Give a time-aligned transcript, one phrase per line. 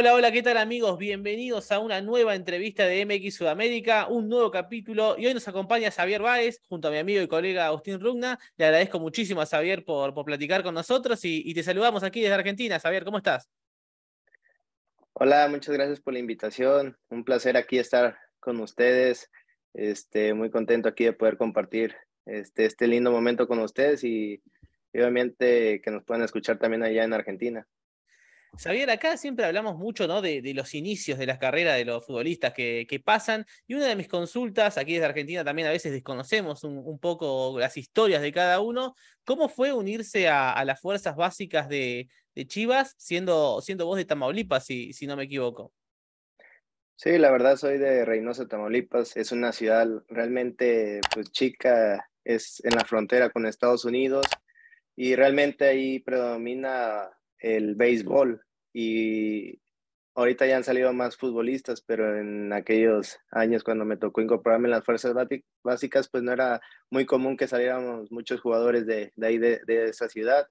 [0.00, 0.96] Hola, hola, ¿qué tal amigos?
[0.96, 5.90] Bienvenidos a una nueva entrevista de MX Sudamérica, un nuevo capítulo y hoy nos acompaña
[5.90, 8.38] Xavier Báez junto a mi amigo y colega Agustín Rugna.
[8.56, 12.78] Le agradezco muchísimo a Xavier por, platicar con nosotros y, te saludamos aquí desde Argentina.
[12.78, 13.50] Xavier, ¿cómo estás?
[15.14, 16.96] Hola, muchas gracias por la invitación.
[17.08, 19.28] Un placer aquí estar con ustedes.
[19.74, 24.40] Este, muy contento aquí de poder compartir este, este lindo momento con ustedes y
[24.94, 27.66] obviamente que nos puedan escuchar también allá en Argentina.
[28.56, 30.22] Xavier, acá siempre hablamos mucho ¿no?
[30.22, 34.08] de, los inicios de las carreras de los futbolistas que, pasan y una de mis
[34.08, 38.94] consultas, aquí desde Argentina también a veces desconocemos un, poco las historias de cada uno,
[39.24, 42.08] ¿cómo fue unirse a, las fuerzas básicas de,
[42.46, 45.72] Chivas siendo, siendo vos de Tamaulipas, si, si no me equivoco?
[46.94, 52.74] Sí, la verdad soy de Reynosa, Tamaulipas, es una ciudad realmente pues chica, es en
[52.74, 54.26] la frontera con Estados Unidos
[54.96, 57.08] y realmente ahí predomina
[57.38, 59.60] el béisbol y
[60.14, 64.72] ahorita ya han salido más futbolistas, pero en aquellos años cuando me tocó incorporarme en
[64.72, 65.14] las fuerzas
[65.62, 70.08] básicas, pues no era muy común que saliéramos muchos jugadores de, ahí, de, de, esa
[70.08, 70.48] ciudad.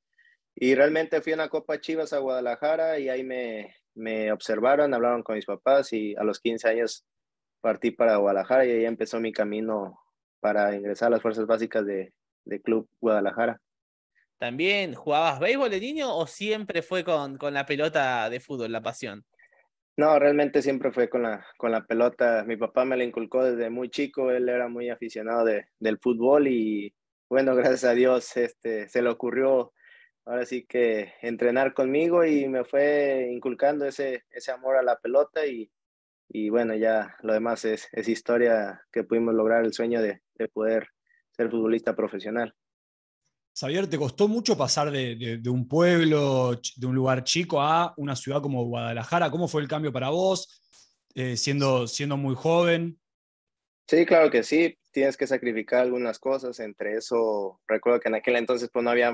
[0.55, 5.21] Y realmente fui a una Copa Chivas a Guadalajara y ahí me, me observaron, hablaron
[5.21, 7.05] con mis papás y a los 15 años
[7.59, 9.99] partí para Guadalajara y ahí empezó mi camino
[10.39, 12.13] para ingresar a las fuerzas básicas de,
[12.45, 13.59] de Club Guadalajara.
[14.37, 18.81] ¿También jugabas béisbol de niño o siempre fue con, con la pelota de fútbol la
[18.81, 19.25] pasión?
[19.97, 22.43] No, realmente siempre fue con la, con la pelota.
[22.45, 26.47] Mi papá me la inculcó desde muy chico, él era muy aficionado de, del fútbol
[26.47, 26.93] y
[27.27, 29.73] bueno, gracias a Dios este, se le ocurrió
[30.25, 35.47] ahora sí que entrenar conmigo y me fue inculcando ese, ese amor a la pelota
[35.47, 35.71] y,
[36.29, 40.47] y bueno, ya lo demás es, es historia que pudimos lograr el sueño de, de
[40.49, 40.89] poder
[41.31, 42.53] ser futbolista profesional.
[43.59, 48.15] Xavier, ¿te costó mucho pasar de, de, un pueblo, de un lugar chico a una
[48.15, 49.31] ciudad como Guadalajara?
[49.31, 50.61] ¿Cómo fue el cambio para vos,
[51.15, 52.99] eh, siendo, siendo muy joven?
[53.87, 54.77] Sí, claro que sí.
[54.91, 56.59] Tienes que sacrificar algunas cosas.
[56.59, 59.09] Entre eso, recuerdo que en aquel entonces pues, no había,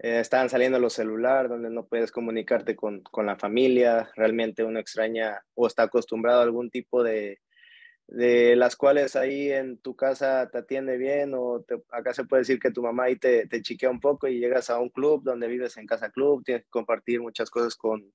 [0.00, 4.10] eh, estaban saliendo los celulares, donde no puedes comunicarte con, con la familia.
[4.16, 7.38] Realmente uno extraña o está acostumbrado a algún tipo de,
[8.08, 12.40] de las cuales ahí en tu casa te atiende bien o te, acá se puede
[12.40, 15.22] decir que tu mamá ahí te, te, chiquea un poco y llegas a un club
[15.22, 18.10] donde vives en casa club, tienes que compartir muchas cosas con,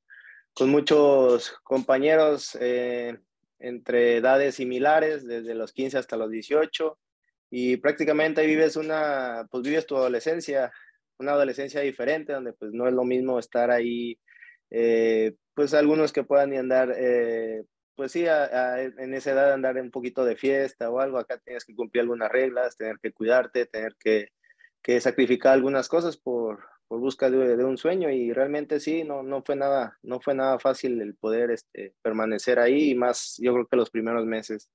[0.55, 3.19] con muchos compañeros eh,
[3.59, 6.97] entre edades similares, desde los 15 hasta los 18
[7.51, 10.71] y prácticamente ahí vives una, pues vives tu adolescencia,
[11.19, 14.19] una adolescencia diferente donde pues no es lo mismo estar ahí,
[14.71, 17.63] eh, pues algunos que puedan andar eh,
[17.95, 21.65] pues sí, a, en esa edad andar un poquito de fiesta o algo, acá tienes
[21.65, 24.29] que cumplir algunas reglas, tener que cuidarte, tener que,
[24.81, 29.23] que sacrificar algunas cosas por, por busca de, de, un sueño y realmente sí, no,
[29.23, 33.53] no, fue nada, no fue nada fácil el poder este, permanecer ahí y más yo
[33.53, 34.69] creo que los primeros meses.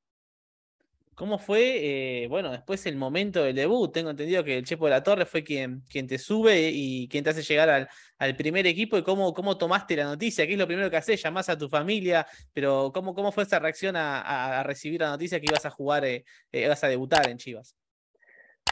[1.18, 3.92] ¿Cómo fue, eh, bueno, después el momento del debut?
[3.92, 7.24] Tengo entendido que el Chepo de la Torre fue quien, quien te sube y quien
[7.24, 8.96] te hace llegar al, al primer equipo.
[8.96, 10.46] ¿Y cómo, cómo tomaste la noticia?
[10.46, 11.20] ¿Qué es lo primero que haces?
[11.20, 15.40] Llamás a tu familia, pero ¿cómo, cómo fue esa reacción a, a, recibir la noticia
[15.40, 17.74] que ibas a jugar, eh, eh, ibas a debutar en Chivas?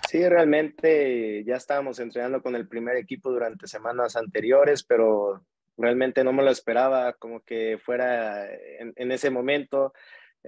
[0.08, 5.44] Sí, realmente ya estábamos entrenando con el primer equipo durante semanas anteriores, pero
[5.76, 9.92] realmente no me lo esperaba como que fuera en ese momento.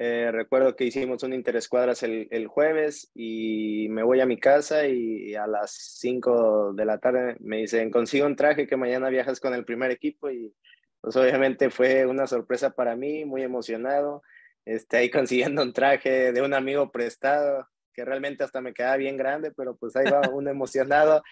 [0.01, 4.87] Eh, recuerdo que hicimos un interescuadras el, el, jueves y me voy a mi casa
[4.87, 9.41] y a las 5 de la tarde me dicen, consigo un traje que mañana viajas
[9.41, 10.55] con el primer equipo y
[11.01, 14.23] pues obviamente fue una sorpresa para mí, muy emocionado,
[14.65, 19.17] este, ahí consiguiendo un traje de un amigo prestado que realmente hasta me quedaba bien
[19.17, 21.23] grande, pero pues ahí va uno emocionado.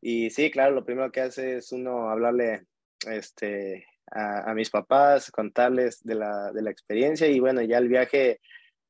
[0.00, 2.66] Y sí, claro, lo primero que hace es uno hablarle
[3.08, 8.40] este, a, mis papás, contarles de la, de la experiencia y bueno, ya el viaje,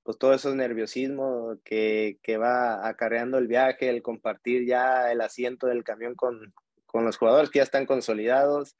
[0.02, 5.68] pues todo eso nerviosismo que, que va acarreando el viaje, el compartir ya el asiento
[5.68, 6.52] del camión con,
[6.86, 8.76] con los jugadores que ya están consolidados,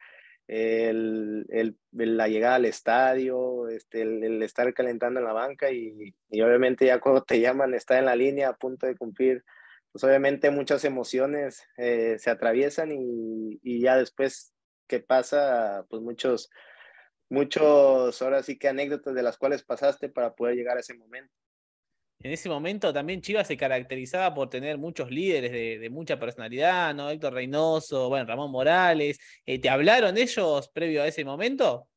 [0.49, 6.12] el, el, la llegada al estadio, este, el, el, estar calentando en la banca y,
[6.29, 9.45] y, obviamente ya cuando te llaman, estar en la línea a punto de cumplir,
[9.93, 14.53] pues obviamente muchas emociones eh, se atraviesan y, y ya después
[14.87, 16.50] que pasa, pues muchos,
[17.29, 21.32] muchos, ahora sí que anécdotas de las cuales pasaste para poder llegar a ese momento.
[22.20, 26.94] En ese momento también Chivas se caracterizaba por tener muchos líderes de, de mucha personalidad,
[26.94, 27.11] ¿no?
[27.11, 29.19] Héctor Reynoso, bueno, Ramón Morales.
[29.44, 31.88] Eh, ¿Te hablaron ellos previo a ese momento?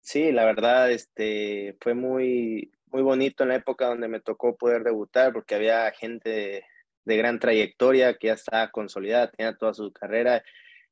[0.00, 4.84] Sí, la verdad, este, fue muy, muy bonito en la época donde me tocó poder
[4.84, 6.64] debutar porque había gente de,
[7.04, 10.44] de gran trayectoria que ya estaba consolidada, tenía toda su carrera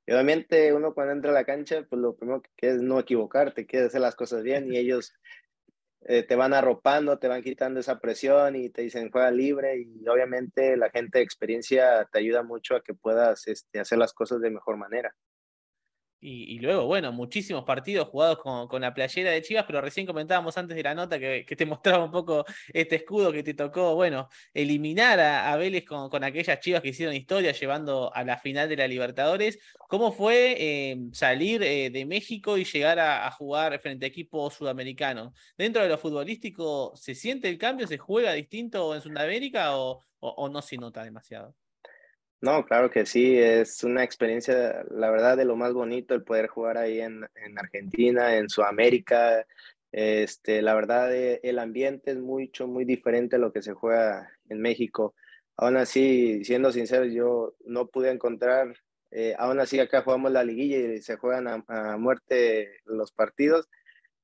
[0.09, 2.99] Y obviamente uno cuando entra a la cancha, pues lo primero que quiere es no
[2.99, 5.13] equivocarte, quiere hacer las cosas bien y ellos
[6.01, 10.09] eh, te van arropando, te van quitando esa presión y te dicen juega libre y
[10.09, 14.41] obviamente la gente de experiencia te ayuda mucho a que puedas este, hacer las cosas
[14.41, 15.15] de mejor manera.
[16.21, 20.77] Y, luego, bueno, muchísimos partidos jugados con, la playera de Chivas, pero recién comentábamos antes
[20.77, 25.21] de la nota que, te mostraba un poco este escudo que te tocó, bueno, eliminar
[25.21, 29.61] a, Vélez con, aquellas Chivas que hicieron historia llevando a la final de la Libertadores.
[29.89, 35.33] ¿Cómo fue eh, salir eh, de México y llegar a, jugar frente a equipos sudamericanos?
[35.57, 37.87] Dentro de lo futbolístico, ¿se siente el cambio?
[37.87, 41.55] ¿Se juega distinto en Sudamérica o no se nota demasiado?
[42.41, 46.47] No, claro que sí, es una experiencia, la verdad, de lo más bonito el poder
[46.47, 49.45] jugar ahí en, Argentina, en Sudamérica.
[49.91, 54.31] Este, la verdad, eh, el ambiente es mucho, muy diferente a lo que se juega
[54.49, 55.15] en México.
[55.57, 58.77] Aún así, siendo sincero, yo no pude encontrar,
[59.11, 63.69] eh, aún así acá jugamos la liguilla y se juegan a, muerte los partidos,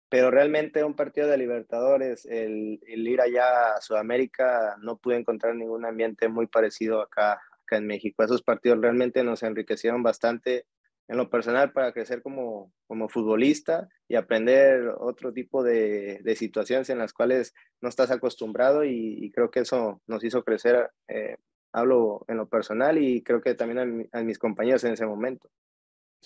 [0.08, 5.56] pero realmente un partido de Libertadores, el, el, ir allá a Sudamérica, no pude encontrar
[5.56, 7.40] ningún ambiente muy parecido acá
[7.70, 8.22] en México.
[8.22, 10.66] Esos partidos realmente nos enriquecieron bastante
[11.08, 16.88] en lo personal para crecer como, como futbolista y aprender otro tipo de, de situaciones
[16.90, 20.90] en las cuales no estás acostumbrado y, creo que eso nos hizo crecer.
[21.08, 21.36] Eh,
[21.72, 25.50] hablo en lo personal y creo que también a mis compañeros en ese momento.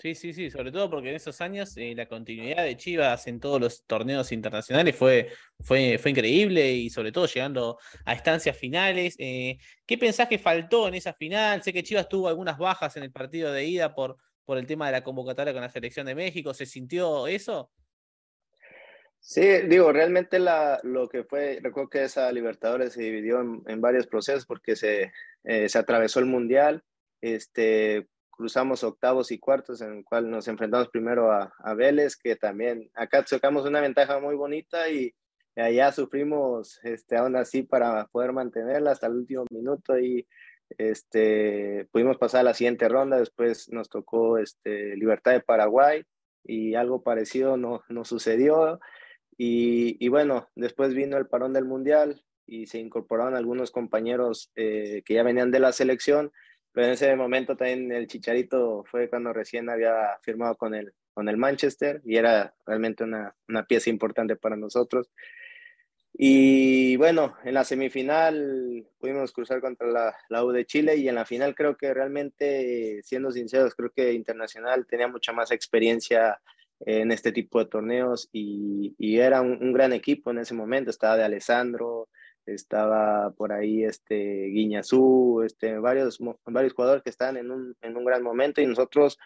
[0.01, 3.41] Sí, sí, sí, sobre todo porque en esos años eh, la continuidad de Chivas en
[3.41, 9.17] todos los torneos internacionales fue, fue, fue increíble y sobre todo llegando a estancias finales.
[9.19, 11.65] Eh, ¿Qué pensás que faltó en esa final?
[11.65, 14.87] Sé que Chivas tuvo algunas bajas en el partido de ida por, por el tema
[14.87, 16.55] de la convocatoria con la selección de México.
[16.55, 17.73] ¿Se sintió eso?
[19.19, 24.07] Sí, digo, realmente la, lo que fue, recuerdo que esa Libertadores se dividió en, varios
[24.07, 25.11] procesos porque se,
[25.43, 26.85] eh, se atravesó el Mundial,
[27.21, 28.07] este,
[28.39, 32.89] cruzamos octavos y cuartos en el cual nos enfrentamos primero a, a Vélez, que también
[32.95, 35.13] acá sacamos una ventaja muy bonita y,
[35.57, 40.25] allá sufrimos este, aún así para poder mantenerla hasta el último minuto y
[40.79, 46.05] este, pudimos pasar a la siguiente ronda, después nos tocó este, Libertad de Paraguay
[46.45, 48.79] y algo parecido no, no sucedió.
[49.37, 55.03] Y, y, bueno, después vino el parón del Mundial y se incorporaron algunos compañeros eh,
[55.05, 56.31] que ya venían de la selección
[56.73, 61.29] pero en ese momento también el Chicharito fue cuando recién había firmado con el, con
[61.29, 65.11] el Manchester y era realmente una, una pieza importante para nosotros.
[66.21, 71.15] Y bueno, en la semifinal pudimos cruzar contra la, la, U de Chile y en
[71.15, 76.41] la final creo que realmente, siendo sinceros, creo que Internacional tenía mucha más experiencia
[76.81, 80.91] en este tipo de torneos y, y era un, un, gran equipo en ese momento.
[80.91, 82.09] Estaba de Alessandro,
[82.55, 88.05] estaba por ahí este Guiñazú, este, varios, varios jugadores que estaban en un, en un
[88.05, 89.19] gran momento y nosotros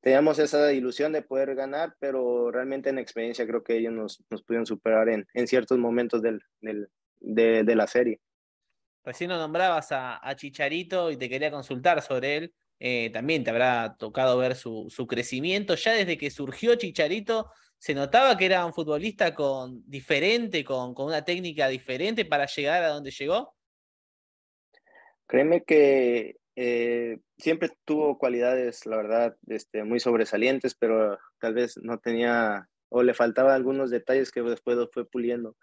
[0.00, 4.42] teníamos esa ilusión de poder ganar, pero realmente en experiencia creo que ellos nos, nos
[4.42, 6.88] pudieron superar en, en ciertos momentos del, del,
[7.20, 8.20] de, de, la serie.
[9.04, 12.54] Recién nombrabas a, a, Chicharito y te quería consultar sobre él.
[12.78, 15.74] Eh, también te habrá tocado ver su, su crecimiento.
[15.74, 17.50] Ya desde que surgió Chicharito,
[17.80, 22.84] se notaba que era un futbolista con, diferente, con, con una técnica diferente para llegar
[22.84, 23.54] a donde llegó?
[25.26, 31.98] Créeme que eh, siempre tuvo cualidades, la verdad, este, muy sobresalientes, pero tal vez no
[31.98, 35.56] tenía o le faltaban algunos detalles que después los fue puliendo.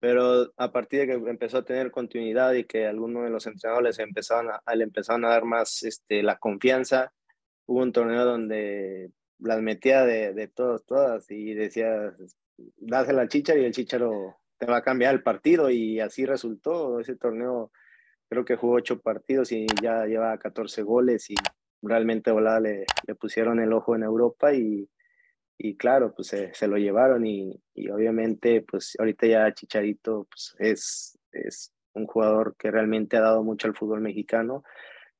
[0.00, 3.98] Pero a partir de que empezó a tener continuidad y que algunos de los entrenadores
[3.98, 7.14] empezaron a, le empezaron a dar más este, la confianza,
[7.66, 12.14] hubo un torneo donde las metía de, de todos, todas y decía,
[12.76, 17.00] dásela al Chicharo y el Chicharo te va a cambiar el partido y así resultó.
[17.00, 17.72] Ese torneo
[18.28, 21.34] creo que jugó ocho partidos y ya lleva 14 goles y
[21.82, 24.88] realmente volada le, le pusieron el ojo en Europa y,
[25.58, 30.56] y claro, pues se, se lo llevaron y, y, obviamente pues ahorita ya Chicharito pues
[30.58, 34.64] es, es un jugador que realmente ha dado mucho al fútbol mexicano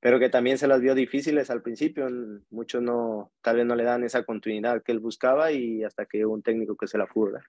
[0.04, 2.06] pero que también se las vio difíciles al principio.
[2.50, 6.18] Muchos no, tal vez no le dan esa continuidad que él buscaba y hasta que
[6.18, 7.44] llegó un técnico que se la pudo dar.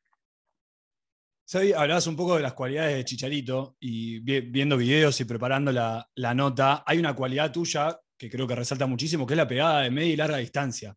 [1.76, 6.86] hablabas un poco de las cualidades de Chicharito y viendo videos y preparando la, nota,
[6.88, 10.14] hay una cualidad tuya que creo que resalta muchísimo, que es la pegada de media
[10.14, 10.96] y larga distancia.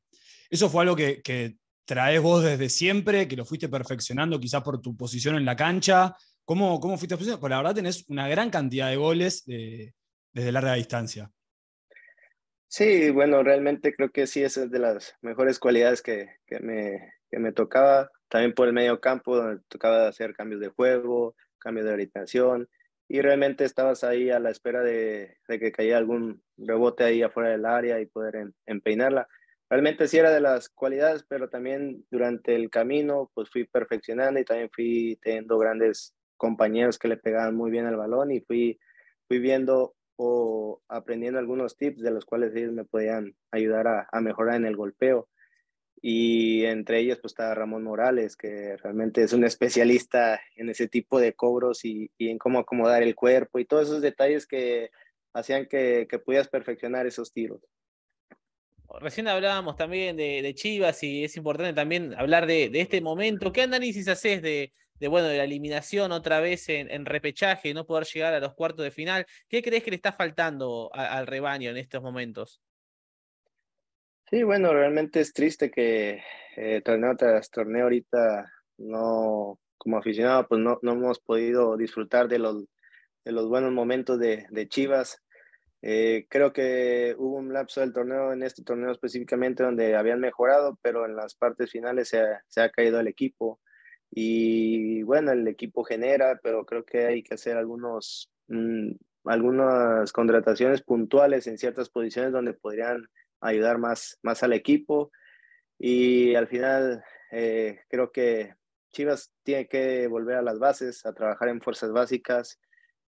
[0.49, 4.97] ¿Eso fue algo que, traes vos desde siempre, que lo fuiste perfeccionando quizás por tu
[4.97, 6.15] posición en la cancha?
[6.45, 7.41] ¿Cómo, cómo fuiste perfeccionando?
[7.41, 9.93] Porque la verdad tenés una gran cantidad de goles de,
[10.33, 11.33] desde larga distancia.
[12.71, 17.15] Sí, bueno, realmente creo que sí, esa es de las mejores cualidades que, que, me,
[17.31, 18.11] que me tocaba.
[18.29, 22.69] También por el medio campo, donde tocaba hacer cambios de juego, cambios de orientación,
[23.09, 27.49] y realmente estabas ahí a la espera de, de que cayera algún rebote ahí afuera
[27.51, 29.27] del área y poder empeinarla.
[29.71, 34.45] realmente sí era de las cualidades, pero también durante el camino pues fui perfeccionando y
[34.45, 38.79] también fui teniendo grandes compañeros que le pegaban muy bien el balón y fui,
[39.27, 44.21] fui viendo o aprendiendo algunos tips de los cuales ellos me podían ayudar a, a
[44.21, 45.29] mejorar en el golpeo.
[46.03, 51.21] Y entre ellos pues estaba Ramón Morales, que realmente es un especialista en ese tipo
[51.21, 54.91] de cobros y, y en cómo acomodar el cuerpo y todos esos detalles que
[55.33, 57.61] hacían que, que pudieras perfeccionar esos tiros.
[59.01, 63.53] Recién hablábamos también de, de, Chivas y es importante también hablar de, de este momento.
[63.53, 67.87] ¿Qué análisis haces de, de, bueno, de la eliminación otra vez en, en, repechaje, no
[67.87, 69.27] poder llegar a los cuartos de final?
[69.49, 72.61] ¿Qué crees que le está faltando al rebaño en estos momentos?
[74.31, 76.23] Sí, bueno, realmente es triste que
[76.57, 82.39] eh, torneo tras torneo ahorita no, como aficionado, pues no, no hemos podido disfrutar de
[82.39, 82.65] los,
[83.25, 85.23] de los buenos momentos de, de Chivas.
[85.81, 90.79] Eh, creo que hubo un lapso del torneo, en este torneo específicamente, donde habían mejorado,
[90.83, 93.61] pero en las partes finales se ha, se ha caído el equipo.
[94.11, 98.93] Y bueno, el equipo genera, pero creo que hay que hacer algunos, mmm,
[99.25, 103.09] algunas contrataciones puntuales en ciertas posiciones donde podrían
[103.41, 105.11] ayudar más, más al equipo.
[105.79, 108.55] Y al final, eh, creo que
[108.93, 112.59] Chivas tiene que volver a las bases, a trabajar en fuerzas básicas.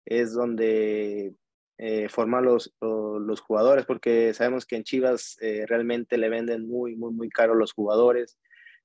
[0.05, 1.35] Es donde
[1.79, 6.97] eh, formar los, los, jugadores, porque sabemos que en Chivas eh, realmente le venden muy,
[6.97, 8.39] muy, muy caro los jugadores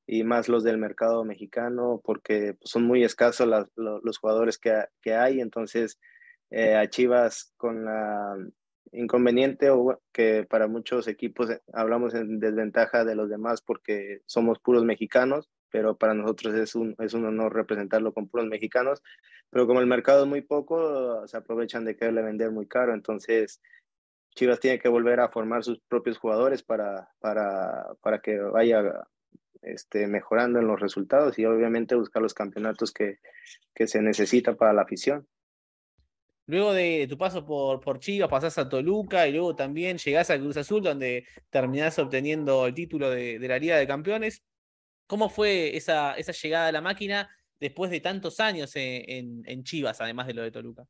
[0.08, 4.58] y más los del mercado mexicano, porque pues, son muy escasos las, los, los, jugadores
[4.58, 5.42] que, que, hay.
[5.42, 6.00] Entonces,
[6.52, 8.38] eh, a Chivas con la
[8.92, 14.60] inconveniente o que para muchos equipos eh, hablamos en desventaja de los demás porque somos
[14.60, 19.02] puros mexicanos, pero para nosotros es un, es un honor representarlo con puros mexicanos,
[19.50, 23.62] pero como el mercado es muy poco, se aprovechan de quererle vender muy caro, entonces
[24.36, 29.08] Chivas tiene que volver a formar sus propios jugadores para, para, para que vaya
[29.62, 33.20] este, mejorando en los resultados y obviamente buscar los campeonatos que,
[33.74, 35.28] que se necesita para la afición.
[36.48, 40.38] Luego de tu paso por, por Chivas, pasás a Toluca y luego también llegás a
[40.38, 44.44] Cruz Azul, donde terminás obteniendo el título de, de la Liga de Campeones.
[45.08, 49.64] ¿Cómo fue esa, esa llegada a la máquina después de tantos años en, en, en
[49.64, 50.86] Chivas, además de lo de Toluca?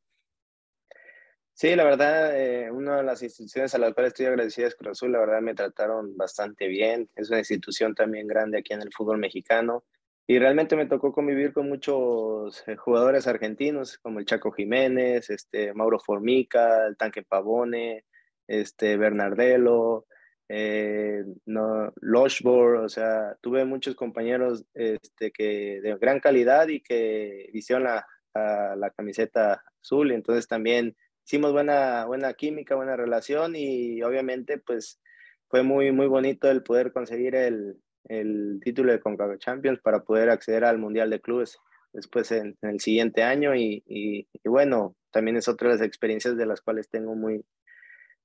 [1.57, 4.91] Sí, la verdad, eh, una de las instituciones a las cuales estoy agradecida es Cruz
[4.91, 8.91] Azul, la verdad me trataron bastante bien, es una institución también grande aquí en el
[8.91, 9.85] fútbol mexicano
[10.27, 15.73] y realmente me tocó convivir con muchos eh, jugadores argentinos como el Chaco Jiménez, este,
[15.73, 18.03] Mauro Formica, el Tanque Pavone,
[18.47, 20.07] este, Bernardelo,
[20.49, 27.49] eh, no, Loshbor, o sea, tuve muchos compañeros este, que, de gran calidad y que
[27.53, 34.01] hicieron la, la, la, camiseta azul, entonces también hicimos buena, buena química, buena relación y
[34.03, 35.01] obviamente pues
[35.49, 40.29] fue muy, muy bonito el poder conseguir el, el título de CONCACAF Champions para poder
[40.29, 41.57] acceder al Mundial de Clubes
[41.93, 46.37] después en, el siguiente año y, y, y, bueno, también es otra de las experiencias
[46.37, 47.43] de las cuales tengo muy,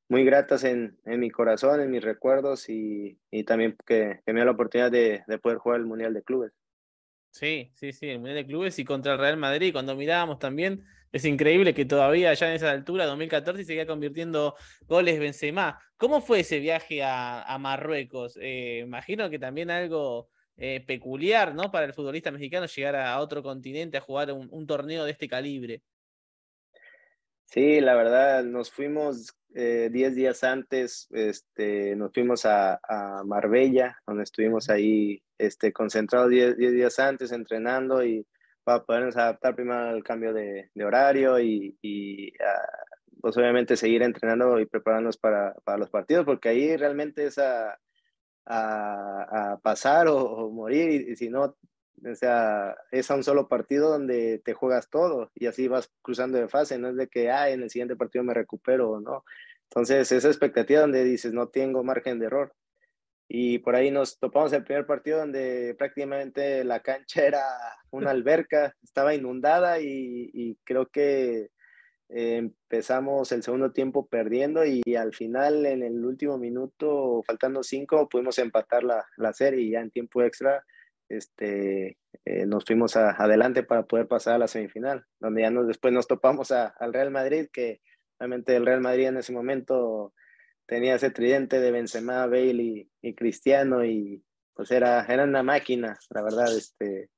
[0.08, 4.40] muy gratas en, en mi corazón, en mis recuerdos y, y también que, que, me
[4.40, 6.52] da la oportunidad de, de, poder jugar el Mundial de Clubes.
[7.30, 10.84] Sí, sí, sí, el Mundial de Clubes y contra el Real Madrid, cuando mirábamos también,
[11.12, 14.54] es increíble que todavía ya en esa altura, 2014, se seguía convirtiendo
[14.86, 15.80] goles Benzema.
[15.96, 18.38] ¿Cómo fue ese viaje a, a Marruecos?
[18.40, 21.70] Eh, imagino que también algo eh, peculiar, ¿no?
[21.70, 25.28] Para el futbolista mexicano llegar a otro continente a jugar un, un torneo de este
[25.28, 25.82] calibre.
[27.46, 33.98] Sí, la verdad, nos fuimos 10 eh, días antes, este, nos fuimos a, a, Marbella,
[34.06, 38.26] donde estuvimos ahí este, concentrados 10 días antes entrenando y
[38.64, 44.58] para podernos adaptar primero al cambio de, horario y, y uh, pues obviamente seguir entrenando
[44.60, 47.78] y prepararnos para, los partidos, porque ahí realmente es a,
[49.62, 51.56] pasar o, morir y, y si no
[52.04, 56.38] o sea, es a un solo partido donde te juegas todo y así vas cruzando
[56.38, 59.24] de fase, no es de que, ah, en el siguiente partido me recupero o no.
[59.64, 62.54] Entonces, esa expectativa donde dices, no tengo margen de error.
[63.32, 67.44] Y por ahí nos topamos el primer partido donde prácticamente la cancha era
[67.90, 71.50] una alberca, estaba inundada y, y creo que
[72.08, 78.08] eh, empezamos el segundo tiempo perdiendo y al final en el último minuto, faltando cinco,
[78.08, 80.64] pudimos empatar la, la serie y ya en tiempo extra
[81.08, 85.68] este, eh, nos fuimos a, adelante para poder pasar a la semifinal, donde ya nos,
[85.68, 87.80] después nos topamos a, al Real Madrid, que
[88.18, 90.14] realmente el Real Madrid en ese momento
[90.70, 94.22] tenía ese tridente de Benzema, Bale y, y Cristiano y
[94.54, 97.10] pues era, era una máquina, la verdad, este,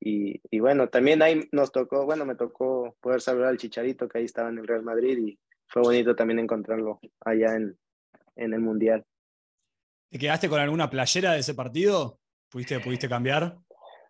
[0.00, 4.18] y, y, bueno, también ahí nos tocó, bueno, me tocó poder saludar al Chicharito que
[4.18, 7.78] ahí estaba en el Real Madrid y fue bonito también encontrarlo allá en,
[8.34, 9.04] en el Mundial.
[10.10, 12.18] ¿Te quedaste con alguna playera de ese partido?
[12.50, 13.56] ¿Pudiste, pudiste cambiar?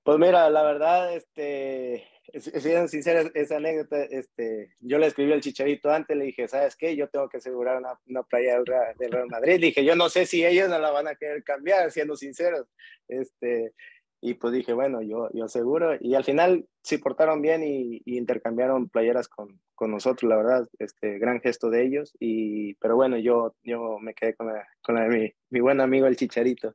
[0.05, 5.91] Pues mira, la verdad, este, siendo sincero, esa anécdota, este, yo le escribí al Chicharito
[5.91, 6.97] antes, le dije, ¿sabes qué?
[6.97, 9.61] Yo tengo que asegurar una, una playa del Real, Madrid.
[9.61, 12.67] Dije, yo no sé si ellos no la van a querer cambiar, siendo sinceros.
[13.09, 13.75] Este,
[14.21, 15.97] y pues dije, bueno, yo, yo seguro.
[16.01, 21.19] Y al final se portaron bien y, intercambiaron playeras con, con, nosotros, la verdad, este
[21.19, 22.13] gran gesto de ellos.
[22.19, 25.81] Y, pero bueno, yo, yo me quedé con, la, con la de mi, mi buen
[25.81, 26.75] amigo el Chicharito.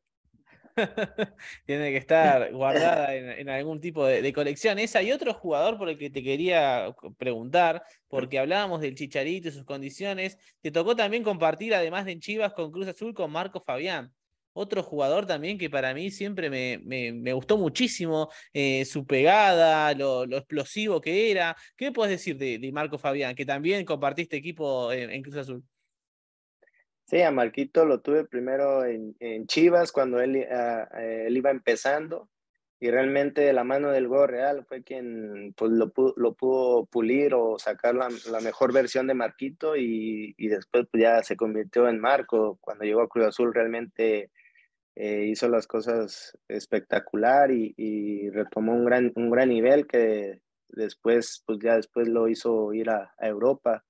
[1.65, 4.79] Tiene que estar guardada en, algún tipo de, colección.
[4.79, 9.51] Esa y otro jugador por el que te quería preguntar, porque hablábamos del Chicharito y
[9.51, 10.38] sus condiciones.
[10.61, 14.13] Te tocó también compartir, además de en Chivas, con Cruz Azul, con Marco Fabián.
[14.53, 20.23] Otro jugador también que para mí siempre me, me, gustó muchísimo, eh, su pegada, lo,
[20.25, 21.55] explosivo que era.
[21.77, 25.63] ¿Qué puedes decir de, de, Marco Fabián, que también compartiste equipo en Cruz Azul?
[27.11, 32.29] Sí, a Marquito lo tuve primero en, Chivas cuando él, él, iba empezando
[32.79, 37.33] y realmente la mano del gol real fue quien pues, lo, pudo, lo pudo pulir
[37.33, 41.89] o sacar la, la mejor versión de Marquito y, y, después pues, ya se convirtió
[41.89, 42.57] en Marco.
[42.61, 44.31] Cuando llegó a Cruz Azul realmente
[44.95, 50.39] eh, hizo las cosas espectacular y, y, retomó un gran, un gran nivel que
[50.69, 53.83] después, pues ya después lo hizo ir a, a Europa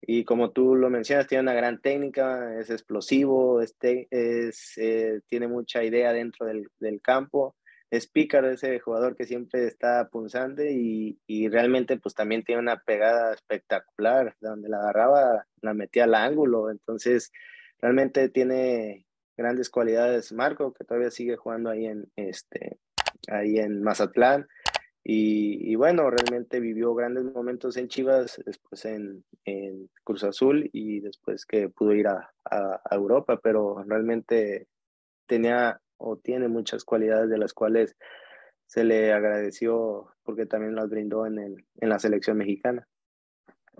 [0.00, 5.82] y como tú lo mencionas, tiene una gran técnica, es explosivo, es, eh, tiene mucha
[5.82, 7.56] idea dentro del, del, campo,
[7.90, 12.80] es pícaro ese jugador que siempre está punzante y, y, realmente pues también tiene una
[12.80, 17.32] pegada espectacular, donde la agarraba, la metía al ángulo, entonces
[17.80, 22.78] realmente tiene grandes cualidades Marco, que todavía sigue jugando ahí en, este,
[23.28, 24.46] ahí en Mazatlán.
[25.10, 29.24] Y, bueno, realmente vivió grandes momentos en Chivas, después en,
[30.04, 34.68] Cruz Azul y después que pudo ir a, a, Europa, pero realmente
[35.26, 37.96] tenía o tiene muchas cualidades de las cuales
[38.66, 42.86] se le agradeció porque también las brindó en, el, en la selección mexicana.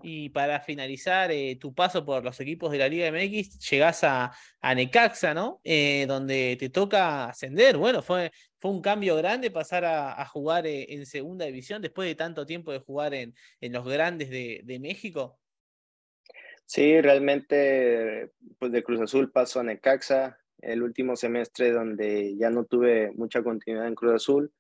[0.03, 4.33] Y para finalizar eh, tu paso por los equipos de la Liga MX, llegás a,
[4.61, 5.61] a Necaxa, ¿no?
[5.65, 7.77] Eh, donde te toca ascender.
[7.77, 12.15] Bueno, fue, fue un cambio grande pasar a, jugar eh, en segunda división después de
[12.15, 15.39] tanto tiempo de jugar en, en los grandes de, México.
[16.65, 22.65] Sí, realmente, pues de Cruz Azul paso a Necaxa, el último semestre donde ya no
[22.65, 24.53] tuve mucha continuidad en Cruz Azul.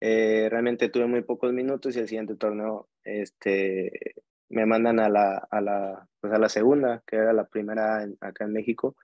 [0.00, 4.14] realmente tuve muy pocos minutos y el siguiente torneo este,
[4.54, 8.44] me mandan a la, a la, pues a la segunda, que era la primera acá
[8.44, 8.96] en México.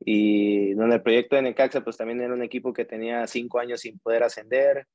[0.00, 3.80] Y donde el proyecto de Necaxa, pues también era un equipo que tenía cinco años
[3.80, 4.86] sin poder ascender.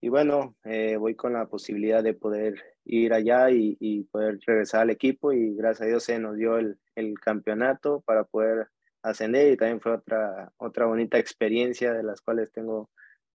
[0.00, 4.82] Y bueno, eh, voy con la posibilidad de poder ir allá y, y, poder regresar
[4.82, 5.32] al equipo.
[5.32, 8.68] Y gracias a Dios se nos dio el, el campeonato para poder
[9.02, 9.52] ascender.
[9.52, 12.90] Y también fue otra, otra bonita experiencia de las cuales tengo,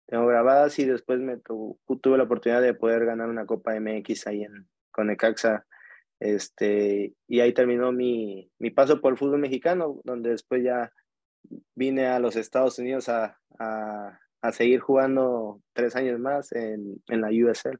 [0.06, 0.78] tengo grabadas.
[0.78, 5.08] Y después me tuve la oportunidad de poder ganar una Copa MX ahí en, con
[5.08, 5.66] Necaxa
[6.22, 10.92] este, y ahí terminó mi, mi paso por el fútbol mexicano, donde después ya
[11.74, 17.20] vine a los Estados Unidos a, a, a seguir jugando tres años más en, en
[17.20, 17.78] la USL.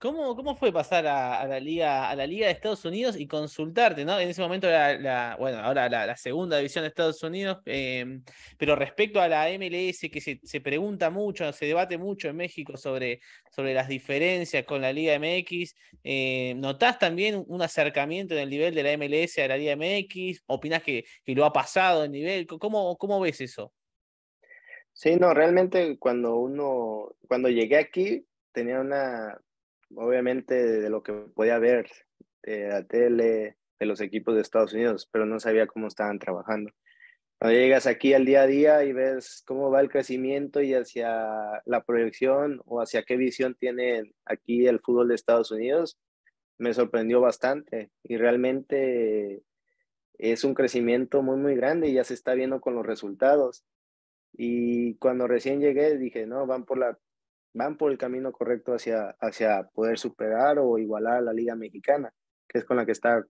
[0.00, 4.02] ¿Cómo, ¿Cómo fue pasar a, la Liga, a la Liga de Estados Unidos y consultarte,
[4.06, 4.18] ¿no?
[4.18, 8.24] En ese momento era la, bueno, ahora la, segunda división de Estados Unidos, em,
[8.56, 12.78] pero respecto a la MLS, que se, se, pregunta mucho, se debate mucho en México
[12.78, 18.48] sobre, sobre las diferencias con la Liga MX, eh, ¿notás también un acercamiento en el
[18.48, 20.44] nivel de la MLS a la Liga MX?
[20.46, 22.46] ¿Opinás que, que lo ha pasado el nivel?
[22.46, 23.70] ¿Cómo, ¿Cómo ves eso?
[24.94, 29.38] Sí, no, realmente cuando uno, cuando llegué aquí, tenía una
[29.94, 31.90] obviamente de lo que podía ver
[32.42, 36.70] de la tele, de los equipos de Estados Unidos, pero no sabía cómo estaban trabajando.
[37.38, 41.62] Cuando llegas aquí al día a día y ves cómo va el crecimiento y hacia
[41.64, 45.98] la proyección o hacia qué visión tiene aquí el fútbol de Estados Unidos,
[46.58, 49.42] me sorprendió bastante y realmente
[50.18, 53.64] es un crecimiento muy, muy grande y ya se está viendo con los resultados.
[54.34, 56.98] Y cuando recién llegué dije, no, van por la
[57.52, 62.12] van por el camino correcto hacia, hacia poder superar o igualar a la Liga Mexicana,
[62.48, 63.24] que es con la que está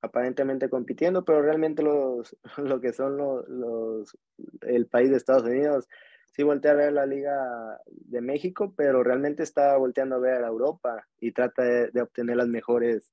[0.00, 4.16] aparentemente compitiendo, pero realmente los, lo que son los, los,
[4.62, 5.88] el país de Estados Unidos,
[6.32, 10.48] sí voltea a ver la Liga de México, pero realmente está volteando a ver a
[10.48, 13.12] Europa y trata de, obtener las mejores,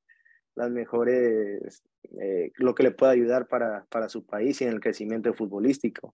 [0.54, 1.84] las mejores,
[2.22, 6.14] eh, lo que le pueda ayudar para, para su país y en el crecimiento futbolístico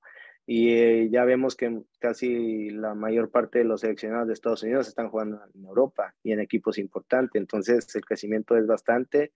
[0.54, 4.86] y eh, ya vemos que casi la mayor parte de los seleccionados de Estados Unidos
[4.86, 9.32] están jugando en Europa y en equipos importantes, entonces el crecimiento es bastante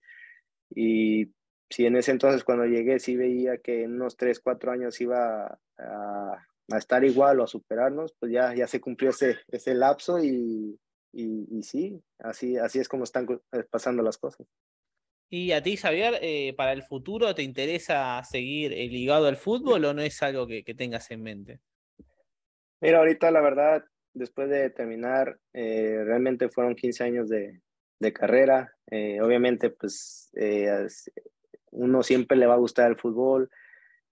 [0.70, 1.32] y
[1.70, 5.58] si en ese entonces cuando llegué sí veía que en unos 3, 4 años iba
[5.78, 10.78] a, estar igual o a superarnos, pues ya, ya se cumplió ese, ese lapso y,
[11.14, 14.46] y, sí, así, así es como están eh, pasando las cosas.
[15.30, 19.86] ¿Y a ti, Javier, eh, para el futuro te interesa seguir eh, ligado al fútbol
[19.86, 21.60] o no es algo que, tengas en mente?
[22.82, 23.84] Mira, ahorita la verdad,
[24.14, 27.62] después de terminar, realmente fueron 15 años de,
[28.00, 28.76] de carrera.
[29.22, 30.32] obviamente, pues
[31.72, 33.50] uno siempre le va a gustar el fútbol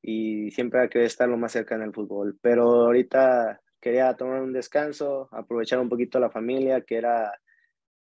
[0.01, 2.37] y siempre va a querer estar lo más cerca en el fútbol.
[2.41, 7.33] Pero ahorita quería tomar un descanso, aprovechar un poquito la familia, que era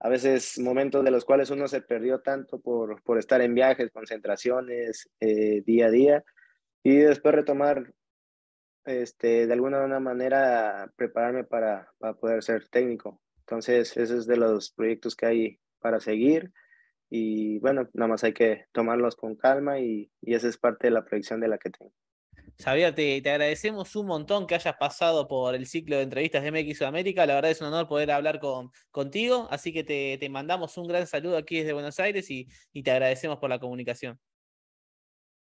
[0.00, 3.90] a veces momentos de los cuales uno se perdió tanto por, por estar en viajes,
[3.90, 6.24] concentraciones, eh, día a día,
[6.82, 7.92] y después retomar,
[8.84, 13.20] este, de alguna manera, prepararme para, para poder ser técnico.
[13.40, 16.52] Entonces, ese es de los proyectos que hay para seguir
[17.10, 20.90] y bueno, nada más hay que tomarlos con calma y, y esa es parte de
[20.90, 21.92] la proyección de la que tengo.
[22.60, 26.78] Xavier, te, agradecemos un montón que hayas pasado por el ciclo de entrevistas de MX
[26.78, 27.24] Sudamérica.
[27.24, 31.06] La verdad es un honor poder hablar con, contigo, así que te, mandamos un gran
[31.06, 32.48] saludo aquí desde Buenos Aires y,
[32.82, 34.18] te agradecemos por la comunicación.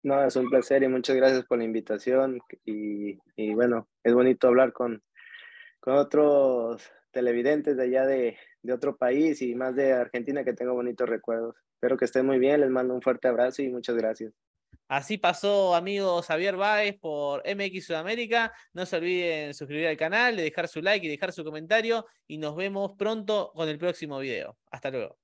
[0.02, 2.40] No, es un placer y muchas gracias por la invitación.
[2.64, 3.16] Y,
[3.54, 5.00] bueno, es bonito hablar con,
[5.78, 10.74] con otros televidentes de allá de, de otro país y más de Argentina que tengo
[10.74, 11.54] bonitos recuerdos.
[11.74, 14.32] Espero que estén muy bien, les mando un fuerte abrazo y muchas gracias.
[14.88, 18.52] Así pasó, amigos Javier Báez por MX Sudamérica.
[18.72, 22.06] No se olviden suscribir al canal, de dejar su like y dejar su comentario.
[22.26, 24.58] Y nos vemos pronto con el próximo video.
[24.70, 25.23] Hasta luego.